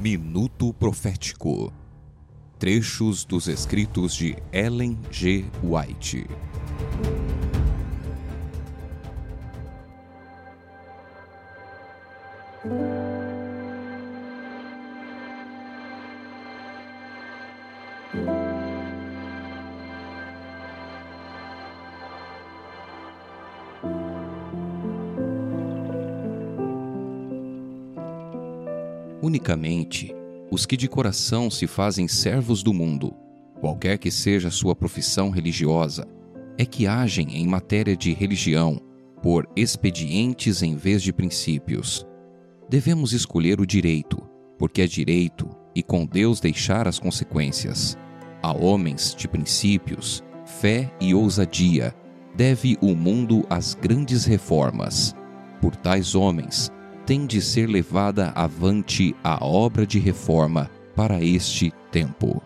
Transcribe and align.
Minuto 0.00 0.72
Profético 0.72 1.72
Trechos 2.58 3.24
dos 3.24 3.48
escritos 3.48 4.16
de 4.16 4.42
Ellen 4.50 4.98
G. 5.10 5.44
White. 5.62 6.26
Unicamente 29.24 30.14
os 30.50 30.66
que 30.66 30.76
de 30.76 30.86
coração 30.86 31.50
se 31.50 31.66
fazem 31.66 32.06
servos 32.06 32.62
do 32.62 32.74
mundo, 32.74 33.16
qualquer 33.58 33.96
que 33.96 34.10
seja 34.10 34.50
sua 34.50 34.76
profissão 34.76 35.30
religiosa, 35.30 36.06
é 36.58 36.66
que 36.66 36.86
agem 36.86 37.34
em 37.34 37.48
matéria 37.48 37.96
de 37.96 38.12
religião 38.12 38.78
por 39.22 39.48
expedientes 39.56 40.62
em 40.62 40.76
vez 40.76 41.02
de 41.02 41.10
princípios. 41.10 42.06
Devemos 42.68 43.14
escolher 43.14 43.62
o 43.62 43.66
direito, 43.66 44.18
porque 44.58 44.82
é 44.82 44.86
direito, 44.86 45.48
e 45.74 45.82
com 45.82 46.04
Deus 46.04 46.38
deixar 46.38 46.86
as 46.86 46.98
consequências. 46.98 47.96
A 48.42 48.52
homens 48.52 49.14
de 49.16 49.26
princípios, 49.26 50.22
fé 50.44 50.92
e 51.00 51.14
ousadia, 51.14 51.94
deve 52.36 52.76
o 52.82 52.94
mundo 52.94 53.46
às 53.48 53.72
grandes 53.72 54.26
reformas. 54.26 55.16
Por 55.62 55.74
tais 55.74 56.14
homens, 56.14 56.70
tem 57.06 57.26
de 57.26 57.40
ser 57.40 57.68
levada 57.68 58.32
avante 58.34 59.14
a 59.22 59.44
obra 59.44 59.86
de 59.86 59.98
reforma 59.98 60.70
para 60.94 61.22
este 61.22 61.72
tempo. 61.90 62.42